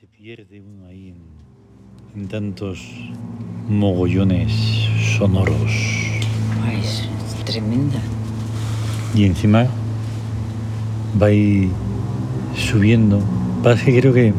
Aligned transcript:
se 0.00 0.06
pierde 0.06 0.60
uno 0.60 0.86
ahí 0.86 1.08
en, 1.08 2.20
en 2.22 2.28
tantos 2.28 2.78
mogollones 3.68 4.52
sonoros. 5.18 5.72
Ay, 6.64 6.78
es 6.78 7.08
tremenda. 7.44 7.98
Y 9.12 9.24
encima 9.24 9.66
va 11.20 11.26
ahí 11.26 11.72
subiendo. 12.54 13.20
Pasa 13.64 13.86
que 13.86 13.98
creo 13.98 14.12
que 14.12 14.34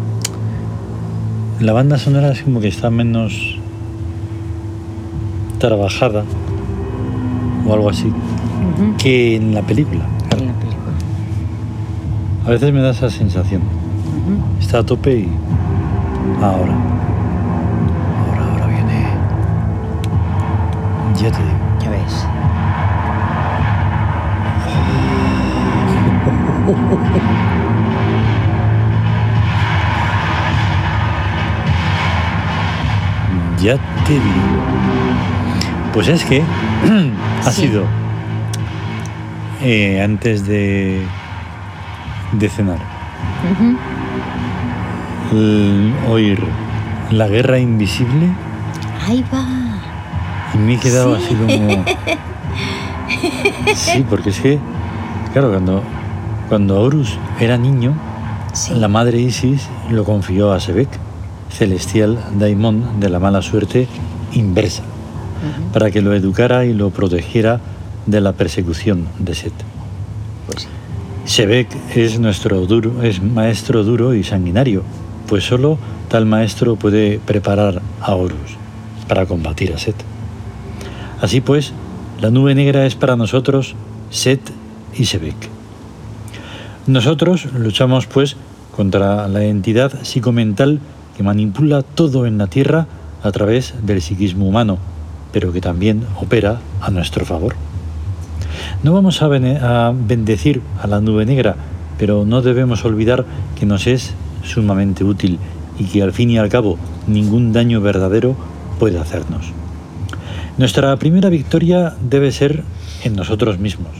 la 1.59 1.73
banda 1.73 1.97
sonora 1.97 2.31
es 2.31 2.41
como 2.41 2.61
que 2.61 2.69
está 2.69 2.89
menos 2.89 3.57
trabajada 5.57 6.23
o 7.67 7.73
algo 7.73 7.89
así 7.89 8.13
que 8.97 9.35
en 9.35 9.53
la 9.53 9.63
película. 9.63 10.05
En 10.37 10.45
la 10.45 10.53
película. 10.53 10.93
A 12.45 12.49
veces 12.49 12.71
me 12.71 12.79
da 12.79 12.91
esa 12.91 13.09
sensación. 13.09 13.61
Está 14.69 14.79
a 14.81 14.85
tope 14.85 15.11
y 15.11 15.27
ahora. 16.43 16.73
Ahora, 18.27 18.43
ahora 18.51 18.67
viene. 18.67 19.07
Ya 21.19 21.31
te 21.31 21.41
digo. 21.41 21.57
Ya 21.81 21.89
ves. 21.89 22.27
Ya 33.61 33.77
te 34.05 34.13
digo. 34.13 34.63
Pues 35.93 36.07
es 36.07 36.23
que 36.23 36.41
ha 37.45 37.51
Sí. 37.51 37.63
sido 37.63 37.83
eh, 39.61 40.01
antes 40.01 40.47
de, 40.47 41.05
de 42.31 42.49
cenar. 42.49 42.79
Ujú. 43.51 43.71
el 43.71 43.77
oír 46.09 46.39
La 47.11 47.27
Guerra 47.27 47.59
Invisible 47.59 48.29
Ahí 49.07 49.23
va. 49.33 49.45
y 50.53 50.57
me 50.57 50.75
he 50.75 50.77
quedado 50.79 51.17
Sí. 51.17 51.23
así 51.25 51.35
como... 51.35 51.85
Sí, 53.75 54.05
porque 54.09 54.29
es 54.29 54.39
que, 54.39 54.59
claro, 55.33 55.49
cuando, 55.51 55.83
cuando 56.47 56.79
Horus 56.81 57.17
era 57.39 57.57
niño, 57.57 57.93
Sí. 58.53 58.73
la 58.75 58.87
madre 58.87 59.19
Isis 59.19 59.67
lo 59.91 60.03
confió 60.03 60.51
a 60.51 60.59
Sebek, 60.59 60.89
celestial 61.51 62.17
daimon 62.37 62.99
de 62.99 63.09
la 63.09 63.19
mala 63.19 63.41
suerte 63.41 63.87
inversa, 64.33 64.83
para 65.73 65.91
que 65.91 66.01
lo 66.01 66.13
educara 66.13 66.65
y 66.65 66.73
lo 66.73 66.89
protegiera 66.89 67.59
de 68.05 68.21
la 68.21 68.33
persecución 68.33 69.07
de 69.19 69.35
Set. 69.35 69.53
Pues. 70.47 70.67
Sebek 71.25 71.67
es 71.95 72.19
nuestro 72.19 72.65
duro, 72.65 73.03
es 73.03 73.21
maestro 73.21 73.83
duro 73.83 74.13
y 74.15 74.23
sanguinario, 74.23 74.83
pues 75.29 75.45
solo 75.45 75.77
tal 76.09 76.25
maestro 76.25 76.75
puede 76.75 77.19
preparar 77.19 77.81
a 78.01 78.15
Horus 78.15 78.57
para 79.07 79.27
combatir 79.27 79.73
a 79.73 79.77
Set. 79.77 79.95
Así 81.21 81.39
pues, 81.39 81.71
la 82.19 82.31
nube 82.31 82.55
negra 82.55 82.85
es 82.85 82.95
para 82.95 83.15
nosotros 83.15 83.75
Set 84.09 84.41
y 84.97 85.05
Sebek. 85.05 85.35
Nosotros 86.87 87.47
luchamos 87.53 88.07
pues 88.07 88.37
contra 88.75 89.27
la 89.27 89.43
entidad 89.43 90.01
psicomental 90.03 90.79
que 91.15 91.21
manipula 91.21 91.83
todo 91.83 92.25
en 92.25 92.39
la 92.39 92.47
Tierra 92.47 92.87
a 93.21 93.31
través 93.31 93.75
del 93.83 94.01
psiquismo 94.01 94.47
humano, 94.47 94.79
pero 95.31 95.53
que 95.53 95.61
también 95.61 96.05
opera 96.19 96.59
a 96.81 96.89
nuestro 96.89 97.25
favor. 97.25 97.55
No 98.81 98.93
vamos 98.93 99.21
a, 99.21 99.27
bendecir 99.27 100.61
a 100.81 100.87
la 100.87 101.01
nube 101.01 101.25
negra, 101.25 101.55
pero 101.97 102.25
no 102.25 102.41
debemos 102.41 102.83
olvidar 102.85 103.25
que 103.59 103.65
nos 103.65 103.85
es 103.85 104.13
sumamente 104.43 105.03
útil 105.03 105.39
y 105.77 105.85
que 105.85 106.03
al 106.03 106.13
fin 106.13 106.29
y 106.29 106.37
al 106.37 106.49
cabo 106.49 106.77
ningún 107.07 107.53
daño 107.53 107.81
verdadero 107.81 108.35
puede 108.79 108.99
hacernos. 108.99 109.51
Nuestra 110.57 110.95
primera 110.97 111.29
victoria 111.29 111.93
debe 112.01 112.31
ser 112.31 112.63
en 113.03 113.15
nosotros 113.15 113.59
mismos. 113.59 113.91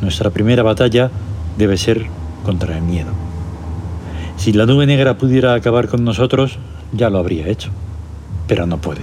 Nuestra 0.00 0.30
primera 0.30 0.62
batalla 0.62 1.10
debe 1.58 1.76
ser 1.76 2.06
contra 2.44 2.76
el 2.76 2.82
miedo. 2.82 3.10
Si 4.36 4.52
la 4.52 4.66
nube 4.66 4.86
negra 4.86 5.18
pudiera 5.18 5.54
acabar 5.54 5.88
con 5.88 6.04
nosotros, 6.04 6.58
ya 6.92 7.10
lo 7.10 7.18
habría 7.18 7.48
hecho, 7.48 7.70
pero 8.46 8.66
no 8.66 8.78
puede. 8.78 9.02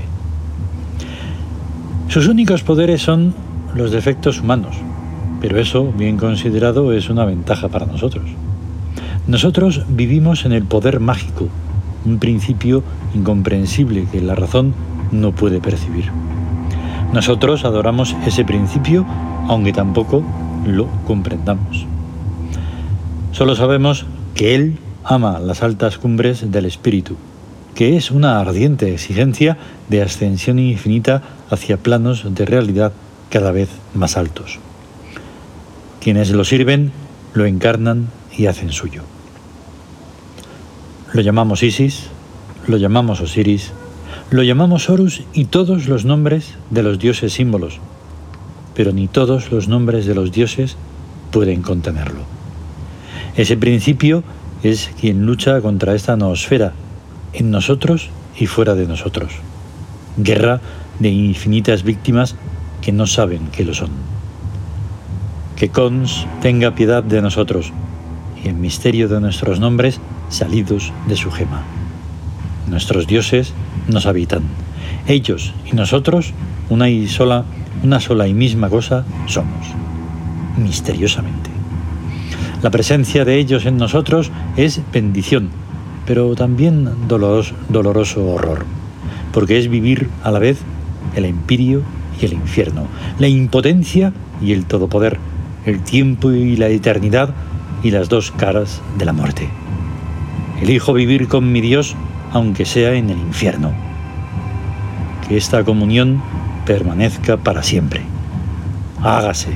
Sus 2.08 2.28
únicos 2.28 2.64
poderes 2.64 3.02
son 3.02 3.34
los 3.76 3.92
defectos 3.92 4.40
humanos, 4.40 4.76
pero 5.42 5.60
eso, 5.60 5.92
bien 5.92 6.18
considerado, 6.18 6.94
es 6.94 7.10
una 7.10 7.26
ventaja 7.26 7.70
para 7.70 7.86
nosotros. 7.86 8.26
Nosotros 9.26 9.86
vivimos 9.88 10.44
en 10.44 10.52
el 10.52 10.64
poder 10.64 11.00
mágico, 11.00 11.48
un 12.06 12.20
principio 12.20 12.84
incomprensible 13.16 14.06
que 14.12 14.20
la 14.20 14.36
razón 14.36 14.74
no 15.14 15.32
puede 15.32 15.62
percibir. 15.62 16.12
Nosotros 17.14 17.64
adoramos 17.64 18.18
ese 18.26 18.44
principio, 18.44 19.06
aunque 19.48 19.72
tampoco 19.72 20.24
lo 20.66 20.88
comprendamos. 21.08 21.86
Solo 23.32 23.56
sabemos 23.56 24.06
que 24.36 24.56
Él 24.56 24.78
ama 25.06 25.40
las 25.40 25.64
altas 25.64 25.98
cumbres 25.98 26.52
del 26.52 26.66
espíritu, 26.66 27.16
que 27.76 27.96
es 27.96 28.12
una 28.12 28.42
ardiente 28.42 28.94
exigencia 28.94 29.58
de 29.88 30.02
ascensión 30.02 30.60
infinita 30.60 31.22
hacia 31.50 31.78
planos 31.78 32.26
de 32.36 32.46
realidad 32.46 32.92
cada 33.30 33.54
vez 33.54 33.70
más 33.94 34.18
altos. 34.18 34.60
Quienes 36.02 36.32
lo 36.32 36.44
sirven, 36.44 36.92
lo 37.34 37.46
encarnan 37.46 38.10
y 38.38 38.48
hacen 38.48 38.72
suyo. 38.72 39.04
Lo 41.14 41.22
llamamos 41.22 41.62
Isis, 41.62 42.08
lo 42.66 42.78
llamamos 42.78 43.22
Osiris, 43.22 43.72
lo 44.32 44.42
llamamos 44.42 44.90
Horus 44.90 45.22
y 45.32 45.46
todos 45.46 45.88
los 45.88 46.06
nombres 46.06 46.56
de 46.72 46.82
los 46.82 46.98
dioses 46.98 47.34
símbolos, 47.34 47.78
pero 48.74 48.94
ni 48.94 49.08
todos 49.08 49.52
los 49.52 49.68
nombres 49.68 50.08
de 50.08 50.16
los 50.16 50.32
dioses 50.32 50.76
pueden 51.32 51.62
contenerlo. 51.62 52.22
Ese 53.38 53.58
principio 53.58 54.24
es 54.64 54.90
quien 55.00 55.28
lucha 55.28 55.62
contra 55.62 55.94
esta 55.94 56.16
noosfera, 56.16 56.74
en 57.34 57.52
nosotros 57.52 58.10
y 58.40 58.48
fuera 58.48 58.74
de 58.74 58.88
nosotros. 58.88 59.34
Guerra 60.18 60.62
de 60.98 61.10
infinitas 61.10 61.84
víctimas 61.84 62.36
que 62.82 62.92
no 62.92 63.06
saben 63.06 63.50
que 63.50 63.64
lo 63.64 63.76
son. 63.76 63.92
Que 65.58 65.70
Cons 65.70 66.26
tenga 66.42 66.74
piedad 66.74 67.04
de 67.04 67.22
nosotros 67.22 67.72
y 68.44 68.50
el 68.50 68.56
misterio 68.56 69.08
de 69.08 69.22
nuestros 69.22 69.60
nombres 69.60 70.00
salidos 70.30 70.92
de 71.08 71.16
su 71.16 71.32
gema. 71.32 71.64
Nuestros 72.68 73.08
dioses 73.08 73.54
nos 73.88 74.06
habitan. 74.06 74.44
Ellos 75.08 75.54
y 75.70 75.76
nosotros, 75.76 76.34
una 76.70 76.90
y 76.90 77.08
sola, 77.08 77.46
una 77.84 78.00
sola 78.00 78.28
y 78.28 78.34
misma 78.34 78.70
cosa 78.70 79.06
somos, 79.28 79.68
misteriosamente. 80.58 81.50
La 82.62 82.72
presencia 82.72 83.26
de 83.26 83.38
ellos 83.38 83.66
en 83.66 83.78
nosotros 83.78 84.32
es 84.56 84.82
bendición, 84.94 85.50
pero 86.06 86.34
también 86.36 86.90
doloroso, 87.08 87.54
doloroso 87.70 88.26
horror, 88.26 88.66
porque 89.34 89.60
es 89.60 89.68
vivir 89.68 90.10
a 90.24 90.32
la 90.32 90.40
vez 90.40 90.60
el 91.16 91.26
empirio 91.26 91.82
y 92.22 92.26
el 92.26 92.34
infierno, 92.34 92.88
la 93.20 93.28
impotencia 93.28 94.14
y 94.42 94.54
el 94.54 94.66
todopoder, 94.66 95.20
el 95.66 95.82
tiempo 95.82 96.32
y 96.32 96.56
la 96.56 96.70
eternidad 96.70 97.34
y 97.84 97.92
las 97.92 98.10
dos 98.10 98.32
caras 98.32 98.82
de 98.98 99.06
la 99.06 99.14
muerte. 99.14 99.50
Elijo 100.62 100.94
vivir 100.94 101.28
con 101.28 101.52
mi 101.52 101.62
Dios 101.62 101.96
aunque 102.32 102.66
sea 102.66 102.94
en 102.94 103.10
el 103.10 103.20
infierno. 103.20 103.72
Que 105.28 105.38
esta 105.38 105.64
comunión 105.64 106.22
permanezca 106.66 107.38
para 107.38 107.62
siempre. 107.62 108.02
Hágase. 109.02 109.54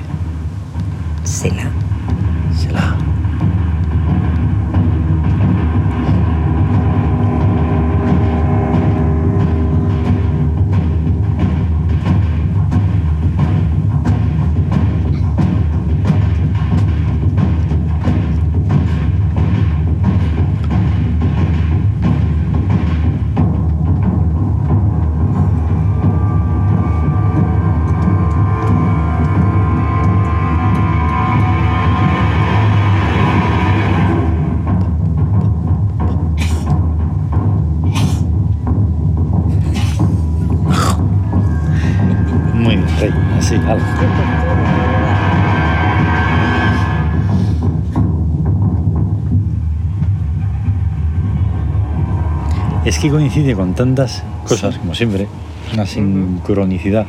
Es 52.85 52.99
que 52.99 53.09
coincide 53.09 53.53
con 53.55 53.73
tantas 53.73 54.23
cosas, 54.47 54.75
Sí. 54.75 54.79
como 54.79 54.95
siempre, 54.95 55.27
una 55.73 55.85
sincronicidad, 55.85 57.05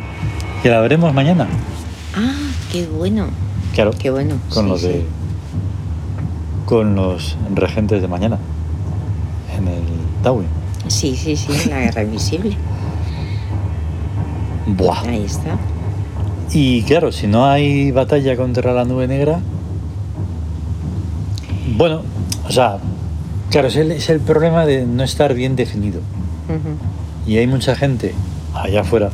que 0.62 0.70
la 0.70 0.80
veremos 0.80 1.14
mañana. 1.14 1.46
Ah, 2.16 2.32
qué 2.72 2.86
bueno. 2.86 3.26
Claro, 3.74 3.92
Qué 3.96 4.10
bueno. 4.10 4.34
con 4.52 4.64
sí, 4.64 4.68
los 4.70 4.82
de 4.82 4.92
sí. 4.94 5.04
con 6.66 6.96
los 6.96 7.36
regentes 7.54 8.02
de 8.02 8.08
mañana 8.08 8.38
en 9.56 9.68
el 9.68 9.82
Tawin. 10.22 10.48
Sí, 10.88 11.14
sí, 11.14 11.36
sí, 11.36 11.68
la 11.70 11.80
guerra 11.80 12.02
invisible. 12.02 12.56
Buah. 14.66 15.02
Ahí 15.08 15.24
está. 15.24 15.56
Y 16.52 16.82
claro, 16.82 17.12
si 17.12 17.26
no 17.26 17.46
hay 17.46 17.90
batalla 17.90 18.36
contra 18.36 18.72
la 18.72 18.84
nube 18.84 19.06
negra, 19.06 19.40
bueno, 21.76 22.02
o 22.46 22.52
sea, 22.52 22.78
claro, 23.50 23.68
es 23.68 23.76
el, 23.76 23.92
es 23.92 24.08
el 24.08 24.20
problema 24.20 24.64
de 24.64 24.86
no 24.86 25.02
estar 25.02 25.34
bien 25.34 25.56
definido. 25.56 26.00
Y 27.26 27.36
hay 27.36 27.46
mucha 27.46 27.74
gente 27.76 28.14
allá 28.54 28.80
afuera 28.80 29.10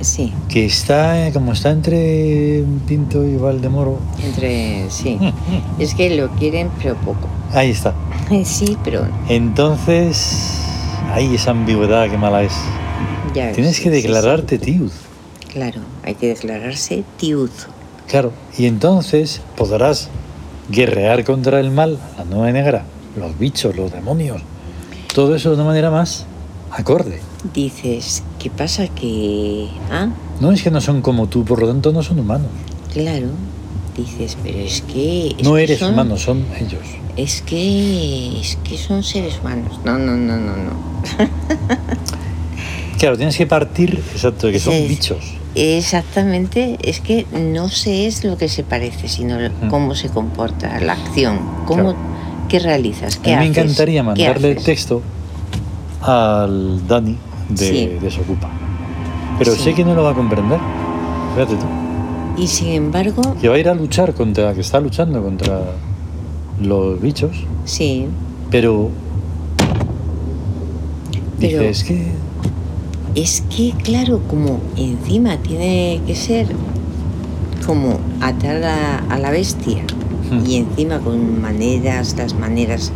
Sí, 0.00 0.32
que 0.48 0.64
está, 0.66 1.26
eh, 1.26 1.32
como 1.32 1.52
está 1.52 1.70
entre 1.70 2.62
Pinto 2.86 3.24
y 3.24 3.36
Valdemoro, 3.36 3.98
entre. 4.22 4.88
Sí. 4.90 5.18
Es 5.80 5.94
que 5.94 6.14
lo 6.16 6.28
quieren, 6.30 6.70
pero 6.80 6.94
poco. 6.96 7.26
ahí 7.52 7.70
está. 7.70 7.94
Sí, 8.44 8.76
pero 8.84 9.06
Entonces, 9.28 10.60
ahí 11.12 11.34
esa 11.34 11.50
ambigüedad, 11.50 12.08
que 12.08 12.16
mala 12.16 12.44
es. 12.44 12.52
ya 13.34 13.50
Tienes 13.52 13.80
que 13.80 13.90
sí, 13.90 13.96
sí, 13.96 14.02
declararte 14.02 14.58
tiud. 14.58 14.92
Claro, 15.52 15.80
hay 16.04 16.14
que 16.14 16.28
declararse 16.28 17.04
tiud. 17.18 17.50
Claro, 18.08 18.32
y 18.56 18.66
entonces 18.66 19.40
podrás 19.56 20.08
guerrear 20.70 21.24
contra 21.24 21.60
el 21.60 21.70
mal, 21.70 21.98
la 22.16 22.24
nube 22.24 22.52
negra, 22.52 22.84
los 23.16 23.38
bichos, 23.38 23.74
los 23.76 23.90
demonios, 23.92 24.42
todo 25.14 25.34
eso 25.34 25.48
de 25.50 25.56
una 25.56 25.64
manera 25.64 25.90
más 25.90 26.26
acorde. 26.70 27.20
Dices, 27.54 28.22
¿qué 28.38 28.50
pasa? 28.50 28.88
Que. 28.88 29.68
Ah, 29.90 30.08
No 30.40 30.52
es 30.52 30.62
que 30.62 30.70
no 30.70 30.80
son 30.80 31.00
como 31.02 31.26
tú, 31.28 31.44
por 31.44 31.60
lo 31.60 31.68
tanto 31.68 31.92
no 31.92 32.02
son 32.02 32.18
humanos. 32.18 32.48
claro. 32.92 33.28
Dices, 33.96 34.36
pero 34.44 34.58
es 34.58 34.82
que. 34.82 35.34
es 35.38 35.42
No 35.42 35.54
que 35.54 35.64
eres 35.64 35.80
son- 35.80 35.92
humano, 35.94 36.16
son 36.16 36.44
ellos. 36.60 36.82
Es 37.16 37.42
que. 37.42 38.38
Es 38.40 38.56
que 38.62 38.78
son 38.78 39.02
seres 39.02 39.40
humanos. 39.40 39.80
No, 39.84 39.98
no, 39.98 40.12
no, 40.16 40.36
no, 40.36 40.56
no. 40.56 40.72
Claro, 42.98 43.16
tienes 43.16 43.36
que 43.36 43.46
partir, 43.46 44.02
exacto, 44.12 44.46
de 44.48 44.54
que 44.54 44.58
son 44.58 44.72
Sí. 44.74 44.86
bichos. 44.88 45.18
Exactamente, 45.54 46.76
es 46.82 47.00
que 47.00 47.26
no 47.32 47.68
se 47.68 48.06
es 48.06 48.24
lo 48.24 48.36
que 48.36 48.48
se 48.48 48.64
parece, 48.64 49.08
sino 49.08 49.36
Mm. 49.38 49.68
cómo 49.68 49.94
se 49.94 50.08
comporta, 50.08 50.78
la 50.80 50.92
acción, 50.94 51.38
cómo, 51.66 51.82
Claro. 51.94 51.96
qué 52.48 52.58
realizas, 52.58 53.18
A 53.18 53.28
mí 53.28 53.34
me 53.36 53.46
encantaría 53.46 54.02
mandarle 54.02 54.52
el 54.52 54.62
texto 54.62 55.02
al 56.02 56.86
Dani 56.86 57.16
de 57.48 57.56
Sí. 57.68 57.86
Desocupa. 58.00 58.50
Pero 59.38 59.52
Sí. 59.54 59.62
sé 59.62 59.74
que 59.74 59.84
no 59.84 59.94
lo 59.94 60.02
va 60.02 60.10
a 60.10 60.14
comprender. 60.14 60.58
Fíjate 61.34 61.54
tú. 61.56 61.66
Y 62.42 62.46
sin 62.46 62.68
embargo, 62.68 63.22
Que 63.40 63.48
va 63.48 63.54
a 63.56 63.58
ir 63.58 63.68
a 63.68 63.74
luchar 63.74 64.14
contra, 64.14 64.54
que 64.54 64.60
está 64.60 64.80
luchando 64.80 65.22
contra 65.22 65.60
los 66.60 67.00
bichos, 67.00 67.36
sí, 67.64 68.06
pero. 68.50 68.90
Pero- 71.40 71.62
Dice, 71.62 71.68
es 71.68 71.84
que. 71.84 72.06
Es 73.14 73.42
que 73.54 73.72
claro, 73.82 74.20
como 74.28 74.60
encima 74.76 75.36
tiene 75.38 76.00
que 76.06 76.14
ser 76.14 76.46
como 77.66 77.98
atar 78.20 78.62
a, 78.64 78.98
a 79.10 79.18
la 79.18 79.30
bestia 79.30 79.82
Hmm. 80.30 80.44
y 80.46 80.56
encima 80.56 80.98
con 80.98 81.40
maneras, 81.40 82.14
las 82.18 82.34
maneras 82.34 82.92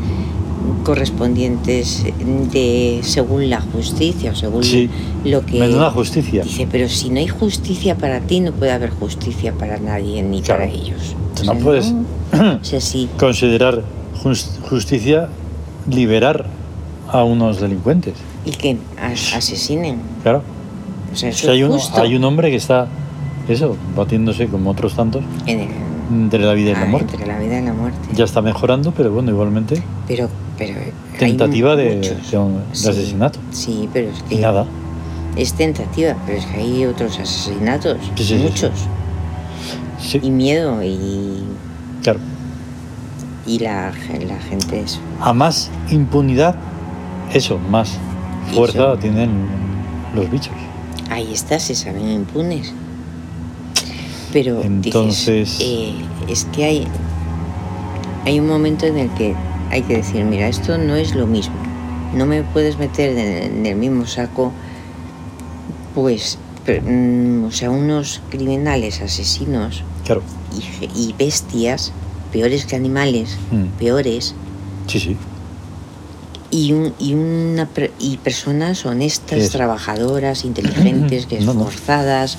correspondientes 0.85 2.05
de 2.53 3.01
según 3.03 3.49
la 3.49 3.61
justicia 3.61 4.33
o 4.33 4.35
según 4.35 4.63
Sí. 4.65 4.91
lo 5.25 5.45
que 5.47 5.59
Menuda 5.59 5.91
justicia. 5.91 6.43
Dice, 6.43 6.69
pero 6.71 6.89
si 6.91 7.09
no 7.09 7.19
hay 7.21 7.29
justicia 7.29 7.97
para 7.97 8.21
ti, 8.21 8.41
no 8.41 8.53
puede 8.53 8.73
haber 8.73 8.91
justicia 8.91 9.53
para 9.55 9.79
nadie 9.79 10.23
ni 10.23 10.43
Claro. 10.43 10.61
para 10.65 10.73
ellos. 10.73 11.17
No 11.47 11.55
puedes 11.57 11.87
O 12.33 12.59
sea, 12.65 12.81
sí, 12.81 13.09
considerar 13.19 13.83
jus- 14.23 14.59
justicia 14.69 15.29
liberar 15.89 16.47
a 17.09 17.25
unos 17.25 17.61
delincuentes. 17.61 18.15
Y 18.45 18.51
que 18.53 18.79
as- 19.01 19.35
asesinen. 19.35 19.99
Claro. 20.23 20.43
O 21.13 21.17
sea, 21.17 21.29
eso 21.31 21.51
hay, 21.51 21.63
un, 21.63 21.79
hay 21.95 22.17
un 22.17 22.25
hombre 22.25 22.51
que 22.51 22.57
está, 22.57 22.87
eso, 23.49 23.77
batiéndose 23.97 24.47
como 24.49 24.71
otros 24.71 24.95
tantos 24.95 25.23
en 25.47 25.61
el- 25.61 25.69
entre 26.11 26.41
la 26.41 26.53
vida 26.55 26.71
y 26.71 26.75
la 26.75 26.83
ah, 26.83 26.87
muerte. 26.87 27.13
entre 27.15 27.27
la 27.27 27.39
vida 27.39 27.59
y 27.59 27.65
la 27.65 27.73
muerte. 27.73 27.99
Ya 28.15 28.25
está 28.25 28.43
mejorando, 28.43 28.93
pero 28.93 29.11
bueno, 29.13 29.31
igualmente 29.31 29.83
Pero, 30.07 30.29
pero 30.59 30.75
tentativa 31.19 31.75
de, 31.77 32.01
de 32.01 32.17
asesinato. 32.73 33.39
Sí, 33.51 33.89
pero 33.93 34.09
es 34.11 34.19
Y 34.29 34.37
que 34.37 34.41
nada. 34.43 34.67
es 35.37 35.55
tentativa, 35.55 36.15
pero 36.27 36.39
es 36.39 36.45
que 36.47 36.57
hay 36.57 36.85
otros 36.87 37.19
asesinatos, 37.19 37.97
Sí, 38.17 38.25
sí, 38.25 38.35
muchos. 38.35 38.71
Sí, 39.99 40.19
Y 40.23 40.31
miedo 40.31 40.83
y, 40.83 41.43
claro. 42.03 42.19
y 43.47 43.59
la, 43.61 43.93
la 44.27 44.39
gente 44.41 44.81
es... 44.81 44.99
A 45.21 45.33
más 45.33 45.71
impunidad, 45.91 46.57
eso, 47.33 47.59
más 47.71 47.97
fuerza 48.53 48.99
tienen 48.99 49.31
los 50.15 50.31
bichos. 50.31 50.53
Ahí 51.11 51.33
está, 51.33 51.59
se 51.59 51.75
saben 51.75 52.09
impunes. 52.11 52.73
Pero 54.33 54.63
Entonces- 54.63 55.59
dices, 55.59 55.59
eh, 55.61 55.95
es 56.29 56.45
que 56.47 56.65
hay, 56.65 56.87
hay 58.25 58.41
un 58.41 58.47
momento 58.49 58.87
en 58.87 58.97
el 58.99 59.11
que 59.11 59.35
hay 59.71 59.83
que 59.83 59.99
decir, 59.99 60.25
mira, 60.25 60.49
esto 60.49 60.79
no 60.79 60.97
es 60.97 61.15
lo 61.15 61.27
mismo. 61.27 61.55
No 62.15 62.27
me 62.27 62.43
puedes 62.43 62.79
meter 62.79 63.17
en, 63.17 63.65
el 63.67 63.77
mismo 63.77 64.07
saco, 64.07 64.53
pues, 65.95 66.39
mm, 66.67 67.45
o 67.45 67.51
sea, 67.51 67.71
unos 67.71 68.21
criminales 68.31 69.01
asesinos 69.03 69.83
Claro. 70.05 70.23
y, 70.57 70.61
fe- 70.63 70.89
y 70.95 71.15
bestias, 71.19 71.93
peores 72.33 72.65
que 72.67 72.77
animales, 72.77 73.37
Mm. 73.51 73.65
peores, 73.79 74.35
Sí, 74.89 74.99
sí. 74.99 75.17
Y, 76.53 76.73
un, 76.73 76.93
y, 77.01 77.15
una, 77.15 77.69
y 77.99 78.19
personas 78.19 78.87
honestas, 78.87 79.51
trabajadoras, 79.51 80.45
inteligentes, 80.45 81.27
que 81.31 81.41
No, 81.41 81.55
no. 81.55 81.61
esforzadas, 81.63 82.39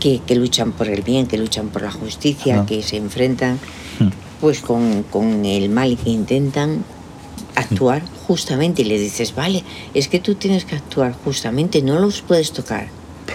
que, 0.00 0.20
que 0.26 0.34
luchan 0.36 0.72
por 0.72 0.88
el 0.88 1.02
bien, 1.02 1.26
que 1.26 1.36
luchan 1.36 1.68
por 1.68 1.82
la 1.82 1.90
justicia, 1.92 2.56
No. 2.56 2.66
que 2.66 2.82
se 2.82 2.96
enfrentan 2.96 3.58
Mm. 4.00 4.08
pues 4.40 4.60
con, 4.60 5.02
con 5.02 5.44
el 5.44 5.68
mal 5.70 5.90
y 5.90 5.96
que 5.96 6.10
intentan 6.10 6.84
actuar 7.56 8.02
justamente 8.28 8.82
y 8.82 8.84
le 8.84 8.96
dices, 8.98 9.34
vale, 9.34 9.64
es 9.92 10.06
que 10.06 10.20
tú 10.20 10.36
tienes 10.36 10.64
que 10.64 10.76
actuar 10.76 11.14
justamente, 11.24 11.82
no 11.82 11.98
los 11.98 12.22
puedes 12.22 12.52
tocar. 12.52 12.86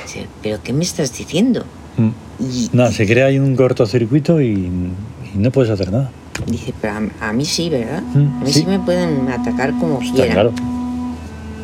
Dice, 0.05 0.27
pero 0.41 0.63
¿qué 0.63 0.71
me 0.71 0.85
estás 0.85 1.17
diciendo? 1.17 1.65
Mm. 1.97 2.09
Y 2.41 2.69
Nada, 2.71 2.91
se 2.93 3.05
crea 3.05 3.25
ahí 3.25 3.39
un 3.39 3.55
cortocircuito 3.57 4.41
y, 4.41 4.51
y 4.53 5.37
no 5.37 5.51
puedes 5.51 5.69
hacer 5.69 5.91
nada. 5.91 6.09
Dice, 6.47 6.73
pero 6.81 6.93
a, 6.93 7.29
a 7.29 7.33
mí 7.33 7.45
sí, 7.45 7.69
¿verdad? 7.69 8.01
Mm, 8.13 8.41
a 8.41 8.43
mí 8.45 8.53
sí. 8.53 8.59
sí. 8.61 8.65
me 8.65 8.79
pueden 8.79 9.29
atacar 9.29 9.71
como 9.79 10.01
Está 10.01 10.13
quieran. 10.13 10.31
claro. 10.33 10.51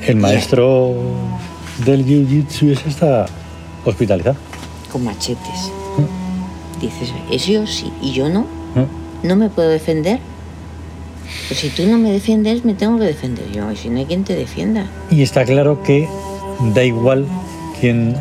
El 0.05 0.15
maestro 0.15 0.93
del 1.85 2.05
jiu-jitsu 2.05 2.71
ese 2.71 2.89
está 2.89 3.25
hospitalizado. 3.85 4.37
Con 4.91 5.03
machetes. 5.03 5.71
Mm. 5.97 6.81
Dices, 6.81 7.13
es 7.31 7.45
yo 7.45 7.67
sí 7.67 7.91
y 8.01 8.11
yo 8.13 8.29
no. 8.29 8.41
Mm. 8.41 9.27
No 9.27 9.35
me 9.35 9.49
puedo 9.49 9.69
defender. 9.69 10.19
Pues 11.47 11.59
si 11.59 11.69
tú 11.69 11.85
no 11.85 11.97
me 11.97 12.11
defiendes, 12.11 12.63
me 12.65 12.73
tengo 12.73 12.97
que 12.97 13.05
defender 13.05 13.51
yo. 13.51 13.69
Y 13.71 13.75
si 13.75 13.89
no 13.89 13.99
hay 13.99 14.05
quien 14.05 14.23
te 14.23 14.35
defienda. 14.35 14.85
Y 15.11 15.21
está 15.21 15.43
claro 15.45 15.83
que 15.83 16.07
da 16.73 16.83
igual 16.83 17.25
quien 17.79 18.15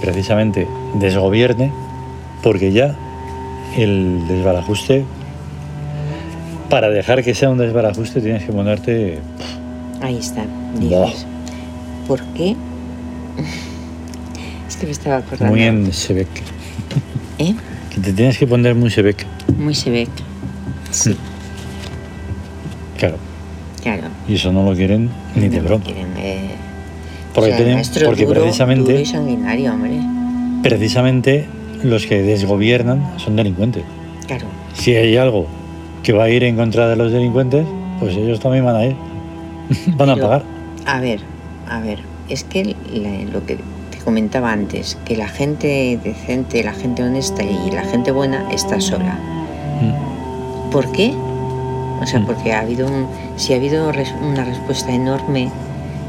precisamente 0.00 0.66
desgobierne, 0.98 1.72
porque 2.42 2.72
ya 2.72 2.96
el 3.76 4.26
desbarajuste, 4.28 5.04
para 6.72 6.88
dejar 6.88 7.22
que 7.22 7.34
sea 7.34 7.50
un 7.50 7.58
desbarajuste 7.58 8.22
tienes 8.22 8.44
que 8.44 8.50
ponerte... 8.50 9.18
Ahí 10.00 10.16
está. 10.16 10.42
Dices, 10.80 11.26
¿por 12.08 12.22
qué? 12.32 12.56
es 14.68 14.76
que 14.78 14.86
me 14.86 14.92
estaba 14.92 15.18
acordando. 15.18 15.52
Muy 15.54 15.64
en 15.64 15.92
Sebek. 15.92 16.28
¿Eh? 17.38 17.54
Que 17.94 18.00
te 18.00 18.14
tienes 18.14 18.38
que 18.38 18.46
poner 18.46 18.74
muy 18.74 18.88
Sebek. 18.88 19.26
Muy 19.58 19.74
Sebek. 19.74 20.08
Sí, 20.90 21.14
Claro. 22.98 23.16
claro. 23.82 24.04
Y 24.26 24.36
eso 24.36 24.50
no 24.50 24.64
lo 24.64 24.74
quieren 24.74 25.10
ni 25.34 25.50
de 25.50 25.58
No 25.58 25.64
broma. 25.64 25.84
quieren, 25.84 26.06
eh, 26.16 26.52
Porque, 27.34 27.50
o 27.52 27.54
sea, 27.54 27.64
tienen- 27.66 27.84
porque 28.06 28.24
duro, 28.24 28.40
precisamente, 28.44 28.92
duro 28.92 28.98
y 29.02 29.04
sanguinario, 29.04 29.74
hombre. 29.74 30.00
precisamente 30.62 31.46
los 31.84 32.06
que 32.06 32.22
desgobiernan 32.22 33.12
son 33.18 33.36
delincuentes. 33.36 33.82
Claro. 34.26 34.46
Si 34.72 34.94
hay 34.96 35.18
algo 35.18 35.46
que 36.02 36.12
va 36.12 36.24
a 36.24 36.28
ir 36.30 36.42
en 36.44 36.56
contra 36.56 36.88
de 36.88 36.96
los 36.96 37.12
delincuentes, 37.12 37.66
pues 38.00 38.16
ellos 38.16 38.40
también 38.40 38.64
van 38.64 38.76
a 38.76 38.84
ir. 38.86 38.96
van 39.96 40.10
a 40.10 40.16
pagar. 40.16 40.42
A 40.86 41.00
ver, 41.00 41.20
a 41.68 41.80
ver, 41.80 42.00
es 42.28 42.44
que 42.44 42.74
lo 43.32 43.46
que 43.46 43.56
te 43.90 43.98
comentaba 44.04 44.50
antes, 44.52 44.98
que 45.04 45.16
la 45.16 45.28
gente 45.28 45.98
decente, 46.02 46.62
la 46.64 46.72
gente 46.72 47.02
honesta 47.02 47.42
y 47.44 47.70
la 47.70 47.82
gente 47.84 48.10
buena 48.10 48.50
está 48.50 48.80
sola. 48.80 49.16
Mm. 49.80 50.70
¿Por 50.70 50.90
qué? 50.92 51.12
O 52.00 52.06
sea, 52.06 52.18
Mm. 52.20 52.26
porque 52.26 52.52
ha 52.52 52.60
habido 52.60 52.86
un, 52.88 53.06
si 53.36 53.52
ha 53.52 53.56
habido 53.56 53.90
una 54.22 54.44
respuesta 54.44 54.92
enorme 54.92 55.50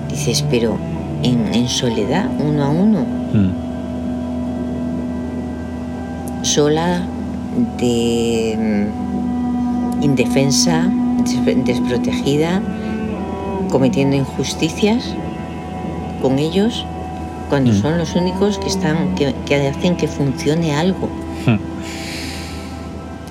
Dices, 0.09 0.43
pero 0.49 0.77
en, 1.23 1.53
en 1.55 1.67
soledad, 1.67 2.29
uno 2.39 2.63
a 2.63 2.69
uno, 2.69 2.99
Mm. 3.33 3.49
sola, 6.43 7.01
de 7.79 8.87
indefensa, 10.03 10.89
des- 11.23 11.65
desprotegida, 11.65 12.61
cometiendo 13.71 14.15
injusticias 14.15 15.15
con 16.21 16.37
ellos, 16.39 16.85
cuando 17.49 17.71
Mm. 17.71 17.81
son 17.81 17.97
los 17.97 18.15
únicos 18.15 18.57
que 18.57 18.67
están, 18.67 19.15
que, 19.15 19.33
que 19.45 19.67
hacen 19.67 19.95
que 19.97 20.07
funcione 20.07 20.75
algo. 20.75 21.07
Mm. 21.45 21.57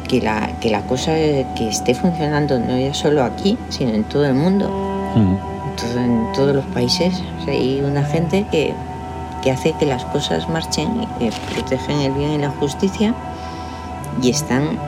Que 0.09 0.21
la, 0.21 0.59
que 0.61 0.71
la 0.71 0.83
cosa 0.83 1.19
eh, 1.19 1.47
que 1.57 1.69
esté 1.69 1.95
funcionando 1.95 2.59
no 2.59 2.79
ya 2.79 2.93
solo 2.93 3.23
aquí, 3.25 3.57
sino 3.71 3.93
en 3.93 4.05
todo 4.05 4.27
el 4.27 4.35
mundo, 4.35 4.69
Mm. 5.17 5.37
todo- 5.77 6.01
en 6.05 6.33
todos 6.35 6.55
los 6.57 6.65
países. 6.67 7.23
O 7.41 7.45
sea, 7.45 7.55
hay 7.55 7.81
una 7.81 8.03
gente 8.05 8.45
que, 8.51 8.75
que 9.43 9.51
hace 9.51 9.73
que 9.79 9.87
las 9.87 10.05
cosas 10.07 10.49
marchen 10.49 10.89
y 11.03 11.07
que 11.19 11.31
protegen 11.55 12.01
el 12.01 12.13
bien 12.13 12.33
y 12.33 12.39
la 12.39 12.51
justicia 12.51 13.15
y 14.23 14.31
están 14.31 14.79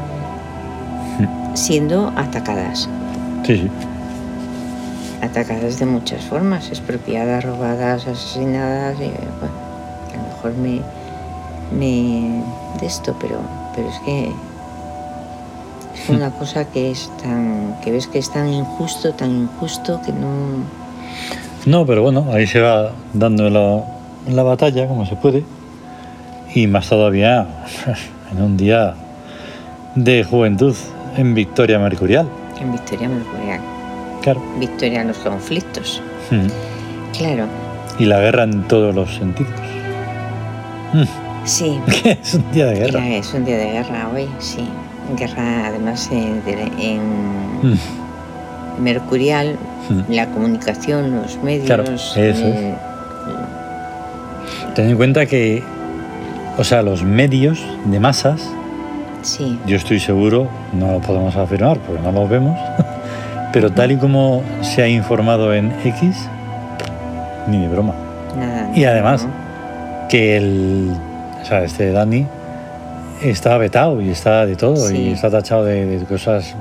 siendo 1.54 2.12
atacadas. 2.16 2.88
Sí, 3.44 3.56
sí. 3.56 3.70
Atacadas 5.22 5.78
de 5.78 5.86
muchas 5.86 6.24
formas, 6.24 6.68
expropiadas, 6.68 7.44
robadas, 7.44 8.06
asesinadas. 8.06 8.96
y, 8.96 9.10
bueno, 9.40 9.54
a 10.12 10.16
lo 10.16 10.22
mejor 10.28 10.54
me, 10.54 10.80
me 11.72 12.42
de 12.80 12.86
esto, 12.86 13.16
pero, 13.20 13.38
pero 13.74 13.88
es 13.88 13.98
que 14.00 14.32
es 15.94 16.08
una 16.08 16.30
cosa 16.30 16.64
que 16.66 16.90
es 16.90 17.10
tan, 17.22 17.76
que 17.82 17.92
ves 17.92 18.06
que 18.06 18.18
es 18.18 18.30
tan 18.30 18.48
injusto, 18.48 19.12
tan 19.14 19.30
injusto 19.30 20.00
que 20.04 20.12
no. 20.12 20.64
No, 21.66 21.86
pero 21.86 22.02
bueno, 22.02 22.26
ahí 22.32 22.46
se 22.46 22.60
va 22.60 22.92
dando 23.14 23.48
la, 23.48 23.84
la 24.28 24.42
batalla 24.42 24.86
como 24.86 25.06
se 25.06 25.16
puede. 25.16 25.44
Y 26.54 26.66
más 26.66 26.88
todavía 26.88 27.46
en 28.32 28.42
un 28.42 28.56
día 28.56 28.94
de 29.94 30.24
juventud 30.24 30.74
en 31.16 31.34
Victoria 31.34 31.78
Mercurial. 31.78 32.28
En 32.60 32.72
Victoria 32.72 33.08
Mercurial. 33.08 33.60
Claro. 34.22 34.42
Victoria 34.58 35.02
en 35.02 35.08
los 35.08 35.18
conflictos. 35.18 36.02
Mm. 36.30 37.16
Claro, 37.16 37.46
Y 37.98 38.06
la 38.06 38.18
guerra 38.20 38.44
en 38.44 38.62
todos 38.64 38.94
los 38.94 39.14
sentidos. 39.14 39.52
Mm. 40.92 41.02
sí. 41.44 41.78
es 42.04 42.34
un 42.34 42.50
día 42.52 42.66
de 42.66 42.74
guerra. 42.76 43.06
Es 43.08 43.32
un 43.34 43.44
día 43.44 43.56
de 43.58 43.70
guerra 43.72 44.08
hoy, 44.14 44.28
sí. 44.38 44.66
Guerra 45.18 45.66
además 45.68 46.08
de- 46.10 46.70
en 46.78 47.00
Mm. 47.62 48.82
Mercurial, 48.82 49.56
la 50.08 50.26
comunicación, 50.26 51.14
los 51.22 51.36
medios. 51.42 51.66
Claro, 51.66 51.84
eso 51.84 52.18
es. 52.20 52.38
eh, 52.40 52.74
Ten 54.74 54.90
en 54.90 54.96
cuenta 54.96 55.26
que, 55.26 55.62
o 56.58 56.64
sea, 56.64 56.82
los 56.82 57.04
medios 57.04 57.64
de 57.84 58.00
masas, 58.00 58.42
sí, 59.24 59.58
yo 59.66 59.76
estoy 59.76 59.98
seguro, 60.00 60.48
no 60.72 60.92
lo 60.92 61.00
podemos 61.00 61.34
afirmar 61.36 61.78
porque 61.78 62.00
no 62.02 62.12
los 62.12 62.28
vemos, 62.28 62.58
pero 63.52 63.70
tal 63.70 63.92
y 63.92 63.96
como 63.96 64.42
se 64.62 64.82
ha 64.82 64.88
informado 64.88 65.52
en 65.54 65.72
X, 65.84 66.28
ni 67.48 67.60
de 67.60 67.68
broma. 67.68 67.94
nada. 68.38 68.70
Y 68.74 68.84
además, 68.84 69.24
¿no? 69.24 70.08
que 70.08 70.36
el, 70.36 70.92
o 71.42 71.44
sea, 71.44 71.64
este 71.64 71.90
Dani 71.92 72.26
está 73.22 73.56
vetado 73.58 74.00
y 74.00 74.10
está 74.10 74.44
de 74.46 74.54
todo 74.56 74.76
Sí. 74.76 74.96
y 74.96 75.12
está 75.12 75.30
tachado 75.30 75.64
de, 75.64 75.86
de 75.86 76.04
cosas 76.04 76.54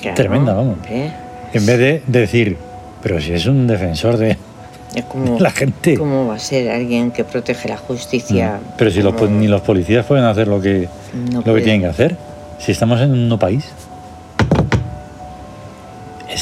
Claro, 0.00 0.16
tremenda, 0.16 0.52
vamos. 0.54 0.76
hombre, 0.78 1.10
en 1.52 1.66
vez 1.66 1.78
de 1.78 2.02
decir, 2.06 2.56
pero 3.02 3.20
si 3.20 3.32
es 3.32 3.46
un 3.46 3.66
defensor 3.66 4.16
de 4.16 4.36
Es 4.94 5.04
como, 5.04 5.38
la 5.40 5.50
gente. 5.50 5.96
¿Cómo 5.96 6.26
va 6.26 6.34
a 6.34 6.38
ser 6.38 6.70
alguien 6.70 7.10
que 7.10 7.24
protege 7.24 7.68
la 7.68 7.76
justicia? 7.76 8.60
Mm. 8.62 8.72
Pero 8.76 8.90
si 8.90 9.02
los, 9.02 9.14
como 9.14 9.30
ni 9.30 9.48
los 9.48 9.60
policías 9.62 10.04
pueden 10.06 10.24
hacer 10.24 10.48
lo 10.48 10.60
que, 10.60 10.88
no 11.32 11.42
lo 11.44 11.54
que 11.54 11.60
tienen 11.62 11.80
que 11.82 11.86
hacer, 11.88 12.16
si 12.58 12.72
estamos 12.72 13.00
en 13.00 13.12
un 13.12 13.28
no 13.28 13.38
país. 13.38 13.64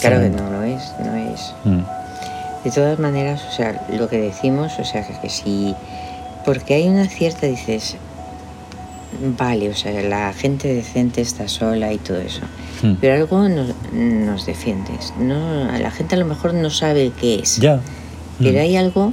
Claro 0.00 0.20
que 0.20 0.30
no 0.30 0.50
lo 0.50 0.62
es, 0.62 0.92
no 1.04 1.14
es. 1.16 1.54
Mm, 1.64 1.80
De 2.64 2.70
todas 2.70 2.98
maneras, 3.00 3.42
o 3.48 3.52
sea, 3.52 3.84
lo 3.92 4.08
que 4.08 4.18
decimos, 4.18 4.78
o 4.78 4.84
sea, 4.84 5.04
que, 5.06 5.12
que 5.20 5.28
si. 5.28 5.74
Porque 6.44 6.74
hay 6.74 6.88
una 6.88 7.06
cierta, 7.08 7.46
dices. 7.46 7.96
Vale, 9.38 9.70
o 9.70 9.74
sea, 9.74 10.00
la 10.02 10.32
gente 10.34 10.72
decente 10.72 11.20
está 11.22 11.48
sola 11.48 11.92
y 11.92 11.98
todo 11.98 12.18
eso. 12.18 12.42
mm. 12.82 12.92
Pero 13.00 13.14
algo 13.14 13.48
nos, 13.48 13.74
nos 13.92 14.46
defiendes. 14.46 15.12
No, 15.18 15.66
la 15.78 15.90
gente 15.90 16.14
a 16.14 16.18
lo 16.18 16.26
mejor 16.26 16.54
no 16.54 16.70
sabe 16.70 17.10
qué 17.20 17.40
es. 17.40 17.56
Ya. 17.56 17.80
Pero 18.38 18.58
Mm, 18.58 18.62
hay 18.62 18.76
algo 18.76 19.12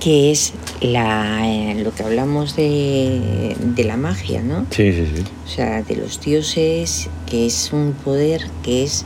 que 0.00 0.30
es 0.30 0.52
la, 0.80 1.42
eh, 1.46 1.82
lo 1.84 1.94
que 1.94 2.02
hablamos 2.02 2.56
de, 2.56 3.54
de 3.60 3.84
la 3.84 3.96
magia, 3.98 4.40
¿no? 4.42 4.64
Sí, 4.70 4.92
sí, 4.92 5.06
sí. 5.14 5.22
O 5.44 5.48
sea, 5.48 5.82
de 5.82 5.96
los 5.96 6.20
dioses, 6.20 7.10
que 7.26 7.44
es 7.46 7.70
un 7.72 7.92
poder 7.92 8.46
que 8.62 8.82
es 8.84 9.04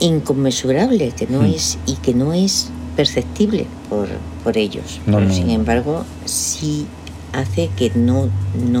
inconmensurable, 0.00 1.12
que 1.16 1.26
no 1.26 1.42
Mm. 1.42 1.54
es 1.54 1.78
y 1.86 1.94
que 1.94 2.12
no 2.14 2.32
es 2.32 2.68
perceptible 2.96 3.66
por, 3.88 4.08
por 4.44 4.56
ellos. 4.58 5.00
No, 5.06 5.18
Pero 5.18 5.28
no, 5.28 5.34
sin 5.34 5.50
embargo, 5.50 6.04
sí 6.24 6.86
hace 7.32 7.70
que 7.76 7.92
no, 7.94 8.28
no, 8.70 8.80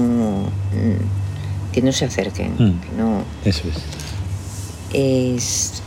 mm, 0.72 1.72
que 1.72 1.82
no 1.82 1.92
se 1.92 2.04
acerquen, 2.06 2.52
Mm. 2.54 2.80
que 2.80 2.92
no 2.96 3.22
Eso 3.44 3.62
es. 3.68 3.76
es. 4.92 5.82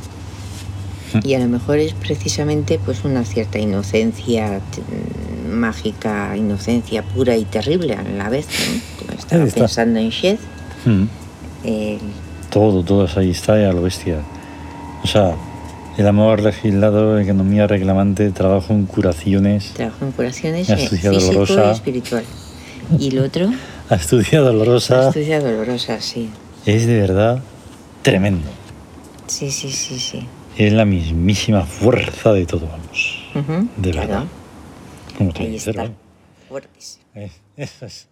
y 1.23 1.33
a 1.33 1.39
lo 1.39 1.47
mejor 1.47 1.77
es 1.79 1.93
precisamente 1.93 2.79
pues 2.83 3.03
una 3.03 3.23
cierta 3.25 3.59
inocencia 3.59 4.59
t- 4.59 4.81
mágica, 5.49 6.35
inocencia 6.37 7.03
pura 7.03 7.35
y 7.35 7.45
terrible 7.45 7.93
a 7.95 8.03
la 8.03 8.29
vez, 8.29 8.47
¿no? 9.07 9.13
Estaba 9.17 9.45
pensando 9.45 9.99
en 9.99 10.09
Shed, 10.09 10.37
Mm. 10.85 11.03
el- 11.65 11.99
Todo, 12.49 12.83
todo 12.83 13.05
eso 13.05 13.19
ahí 13.19 13.31
está 13.31 13.59
ya 13.61 13.71
lo 13.73 13.81
bestia. 13.83 14.19
O 15.03 15.07
sea, 15.07 15.35
el 15.97 16.07
amor 16.07 16.41
legislado, 16.41 17.19
economía 17.19 17.67
reclamante, 17.67 18.29
trabajo 18.31 18.73
en 18.73 18.85
curaciones, 18.85 19.71
trabajo 19.73 20.05
en 20.05 20.11
curaciones 20.13 20.69
La 20.69 20.75
eh, 20.79 20.83
astucia 20.83 21.11
físico 21.11 21.33
dolorosa. 21.33 21.67
y 21.67 21.71
espiritual. 21.73 22.23
Y 22.97 23.11
lo 23.11 23.23
otro, 23.25 23.49
astucia 23.89 24.39
dolorosa, 24.39 25.09
astucia 25.09 25.41
dolorosa, 25.41 25.99
sí. 26.01 26.29
es 26.65 26.87
de 26.87 27.01
verdad 27.01 27.39
tremendo. 28.01 28.47
Sí, 29.27 29.51
sí, 29.51 29.71
sí, 29.71 29.99
sí. 29.99 30.25
Es 30.59 30.73
la 30.73 30.83
mismísima 30.85 31.61
fuerza 31.65 32.33
de 32.33 32.45
todo, 32.45 32.67
vamos. 32.67 33.23
Ujú, 33.33 33.67
De 33.77 33.91
claro. 33.91 34.07
verdad. 34.09 34.25
Como 35.17 35.31
tiene 35.31 35.51
Ahí 35.53 35.59
ser, 35.59 35.79
está. 35.79 35.91
Fuertes. 36.49 36.99
Eh, 37.15 37.31
Eso 37.55 37.85
es. 37.85 38.07